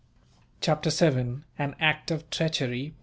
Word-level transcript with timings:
Chapter 0.61 0.89
7: 0.89 1.43
An 1.59 1.75
Act 1.79 2.09
Of 2.09 2.27
Treachery. 2.31 2.95